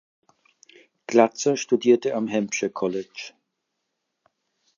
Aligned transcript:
Glatzer 1.05 1.57
studierte 1.57 2.15
am 2.15 2.27
Hampshire 2.27 2.71
College. 2.71 3.33